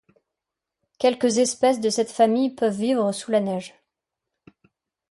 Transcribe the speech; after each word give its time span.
Quelques 0.97 1.37
espèces 1.37 1.79
de 1.79 1.91
cette 1.91 2.09
famille 2.09 2.49
peuvent 2.55 2.75
vivre 2.75 3.11
sous 3.11 3.29
la 3.29 3.39
neige. 3.39 3.75